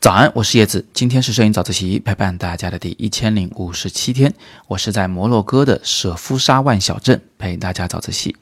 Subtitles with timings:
[0.00, 4.34] 早安，我是叶子，今天是摄影早自习陪伴大家的第一千零五十七天，
[4.66, 8.36] 我是在摩洛哥的舍夫沙万小镇陪大家早自习。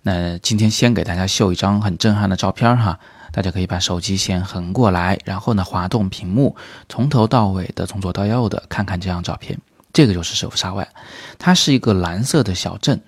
[0.00, 2.98] 那今天先给大家秀一张很震撼的照片哈，
[3.32, 6.56] 大家可以把手机先横过来，然后呢滑动屏幕，
[6.88, 9.58] 从头到尾的从左到右的看看这张照片，
[9.92, 10.88] 这个就是舍夫沙万，
[11.38, 13.02] 它是一个蓝色的小镇。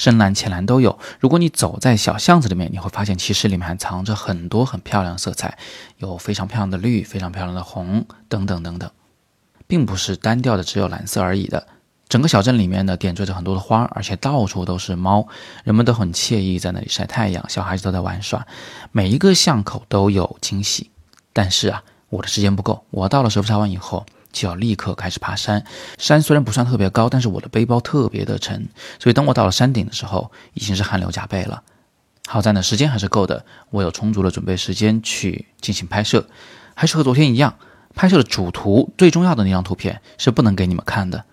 [0.00, 0.98] 深蓝、浅蓝都有。
[1.18, 5.58] 如果你走在小巷子里面，你会发现其实里面还藏着很多很漂亮的色彩，
[5.98, 8.90] 有非常漂亮的绿、非常漂亮的红等等等等，
[9.66, 11.66] 并不是单调的只有蓝色而已的。
[12.08, 15.28] 整个小镇里面呢，点缀着很多的花，而且到处都是猫，
[15.64, 18.46] 人们都很惬意在那里晒太阳，小孩子都在玩耍，
[18.92, 20.90] 每一个巷口都有惊喜。
[21.34, 24.06] 但是啊，我的时间不够，我到了舍夫沙湾以后。
[24.32, 25.64] 就要立刻开始爬山。
[25.98, 31.62] 山虽然不算特别高，但是我的背包特别的沉，所以当我到了山顶的时候，已经是汗流浃背了。
[32.26, 36.28] 好在呢，时间还是够的，我有充足的准备时间去进行拍摄。
[36.74, 37.56] 还是和昨天一样，
[37.94, 41.24] 拍摄的主图最重要的那张图片是不能给你们看的。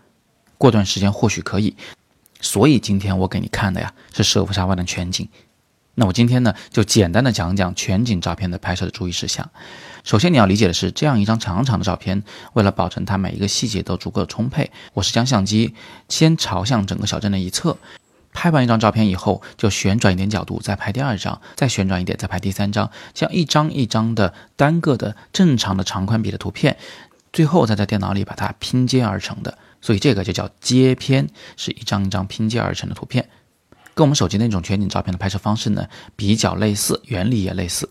[0.57, 1.75] 过段时间或许可以。
[2.39, 5.27] 所以今天我给你看的呀，是舍夫沙湾的全景。
[5.99, 9.49] 那我今天呢，就简单的讲讲全景照片的拍摄的注意事项。
[10.03, 12.21] 首先你要理解的是，这样一张长长的照片，
[12.53, 15.73] 为了保证它每一个细节都足够充沛，我是将相机
[16.07, 17.75] 先朝向整个小镇的一侧，
[18.31, 26.77] 拍完一张照片以后，就旋转一点角度，再拍第二张，再旋转一点，再拍第三张，这样一张一张的单个的正常的长宽比的图片，
[27.33, 29.57] 最后再在电脑里把它拼接而成的。
[29.81, 33.27] 所以这个就叫接片，是一张一张拼接而成的图片。
[33.97, 37.89] 跟我们手机那种全景照片的拍摄方式呢比较类似，原理也类似。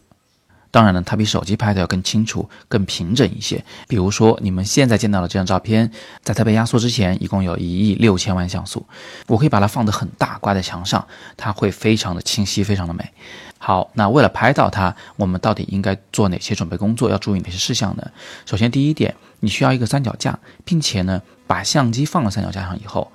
[0.70, 3.64] 当然呢，它比手机拍的要更清楚、更平整一些。
[3.88, 5.90] 比如说，你们现在见到的这张照片，
[6.22, 8.86] 在它被压缩之前，一共有一亿六千万像素。
[9.26, 11.04] 我可以把它放得很大，挂在墙上，
[11.36, 13.04] 它会非常的清晰，非常的美。
[13.58, 17.10] 好，那为了拍到它，我们到底应该做哪些准备工作？
[17.10, 18.10] 要注意哪些事项呢？
[18.44, 23.10] 首先，第一点，你需要一个三脚架，并且呢，把相机放到三脚架上以后。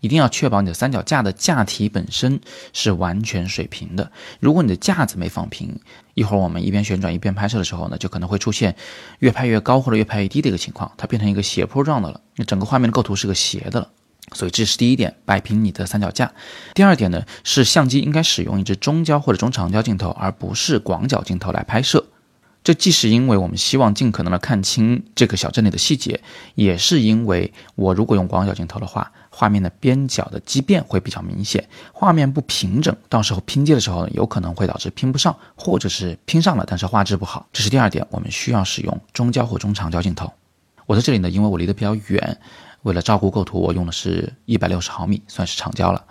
[0.00, 2.40] 一定要确保你的三脚架的架体本身
[2.72, 4.10] 是完全水平的。
[4.40, 5.80] 如果你的架子没放平，
[6.14, 8.76] 一会儿我们一边旋转一边拍摄的时候呢，就可能会出现
[9.18, 13.90] 越拍越高或者越拍越低的一个情况，它变成一个斜坡状的了，那整个画面的构图是个斜的了。
[14.32, 16.32] 所以这是第一点，摆平你的三脚架。
[16.74, 22.04] 第二点呢，是相机应该使用一支中焦或者中长焦镜头，而不是广角镜头来拍摄。
[22.66, 26.20] 这既是因为我们希望尽可能的看清这个小镇里的细节，
[26.56, 37.46] 也是因为我如果用广角镜头的话，画面的边角的畸变会比较明显，画面不平整，到时候拼接的时候有可能会导致拼不上，或者是拼上了，但是画质不好。
[37.52, 40.32] 这是第二点，我们需要使用中焦或中长焦镜头。
[40.86, 42.36] 我在这里呢，因为我离得比较远，
[42.82, 46.04] 为了照顾构图，我用的是一百六十毫米，算是长焦了。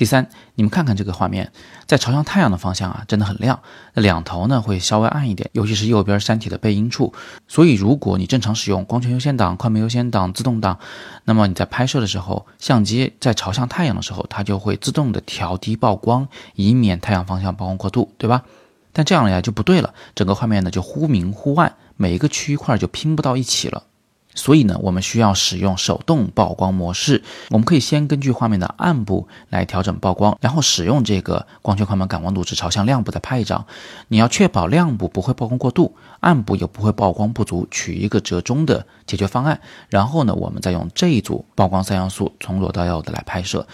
[0.00, 1.52] 第三，你们看看这个画面，
[1.84, 3.60] 在朝向太阳的方向啊，真的很亮。
[3.92, 7.12] 那两头呢会稍微暗一点，尤其是右边山体的背阴处。
[7.46, 10.78] 所以，如果你正常使用光圈优先档、快门优先档、自动档，
[11.26, 18.44] 那么你在拍摄的时候，相机在朝向太阳的时候，它就会自动的调低曝光，以免太阳方向曝光过度，对吧？
[18.94, 23.82] 但这样呀就不对了，整个画面呢就忽明忽暗，每一个区块就拼不到一起了。
[24.34, 27.22] 所以呢，我们需要使用手动曝光模式。
[27.50, 33.66] 我们可以先根据画面的暗部来调整曝光，然后使用这个光圈、快门、感光度值朝向亮部再拍一张。
[34.08, 39.60] 你要确保亮部不会曝光过度，暗部又不会曝光不足，取一个折中的解决方案。
[39.88, 43.66] 然后呢，我们再用这一组曝光三要素从左到右的来拍摄。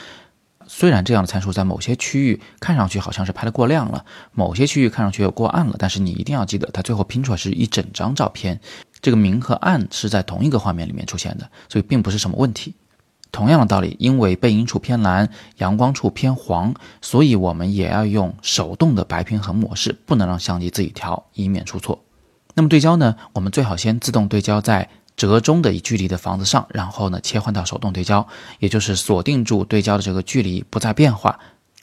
[0.68, 8.58] 虽然这样的参数在某些区域看上去好像是拍的过亮了，某些区域看上去又过暗了，但是你一定要记得，它最后拼出来是一整张照片。
[9.00, 12.74] 这个明和暗是在同一个画面里面出现的，所以并不是什么问题。
[13.32, 22.02] 同样的道理，因为背阴处偏蓝，阳光处偏黄，所以我们也要用手动的白平衡模式，不能让相机自己调，以免出错。
[22.54, 23.14] 那么对焦呢？
[23.34, 28.26] 我们最好先自动对焦在折中的一距离的房子上，然后呢切换到手动对焦，
[28.58, 31.38] 也就是锁定住对焦的这个距离不再变化。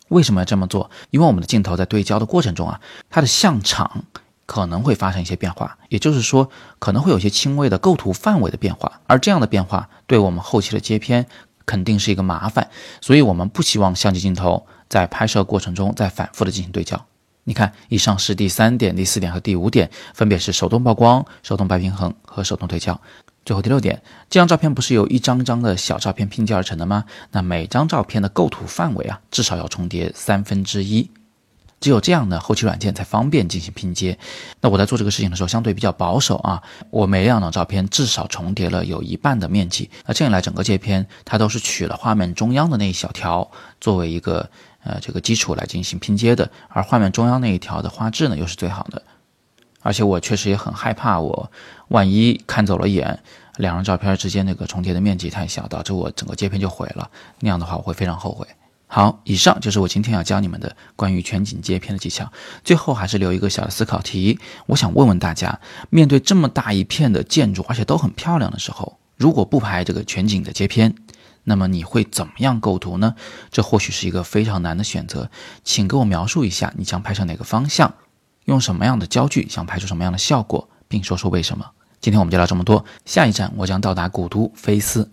[0.08, 0.90] 为什么要这么做？
[1.12, 4.06] 因为我们的镜头在对焦的过程中啊，它的像场。
[4.46, 6.50] 可能会发生一些变化，也就是说，
[6.80, 11.26] 可能会有些轻微的构图范围的变化，而这样的变化对我们后期的接片
[11.66, 12.70] 肯定是一个麻烦，
[13.02, 17.06] 所以我们不希望相机镜头在拍摄过程中再反复的进行对焦。
[17.46, 23.00] 你看，以上是第三点、第四点和第五点，分别是手动曝光、手动白平衡和手动对焦。
[23.46, 27.04] 最后第六点，这张照片不是由一张张的小照片拼接而成的吗？
[27.32, 31.12] 那每张照片的构图范围啊，至少要重叠三分之一。
[31.84, 34.18] 只有这样呢，后期软件才方便进行拼接。
[34.62, 39.90] 那我在做这个事情的时候，相对比较保守啊，我每两张照片至少重叠了有一半的面积。
[40.06, 43.52] 那这样来，整个接片它都是取了画面中央的那一小条
[43.82, 44.50] 作为一个
[44.86, 49.04] 呃这个基础来进行拼接的，而画面中央那一条的画质呢又是最好的。
[49.82, 51.52] 而且我确实也很害怕，我
[51.90, 53.20] 万一看走了眼，
[53.58, 57.10] 两张照片之间那个重叠的面积太小，导致我整个接片就毁了，
[57.42, 58.48] 那样的话我会非常后悔。
[58.96, 62.32] 好，以上就是我今天要教你们的关于全景接片的技巧。
[62.64, 64.38] 最后还是留一个小的思考题，
[64.68, 65.60] 我想问问大家：
[65.90, 70.94] 面对这么大一片的建筑，而且都很漂亮的时候，如果不拍这个全景的接片，
[71.46, 73.16] 那么你会怎么样构图呢？
[73.50, 75.32] 这或许是一个非常难的选择，
[75.64, 77.96] 请给我描述一下你将拍成哪个方向。
[78.46, 81.66] 用什么样的焦距想拍出什么样的效果，并说说为什么？
[82.00, 85.12] 今天我们就聊这么多，下一站我将到达古都菲斯。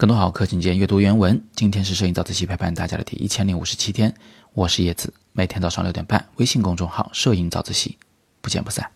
[0.00, 1.44] 更多好课请见阅读原文。
[1.54, 4.14] 今天是摄影早自习陪伴大家的第一千零五十七天，
[4.54, 7.98] 我是叶子，每天早上六点半，微信公众号“摄影早自习”，
[8.40, 8.90] 不见不散。